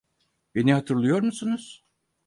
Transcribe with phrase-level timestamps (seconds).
[0.55, 1.83] Beni hatırlıyor musunuz?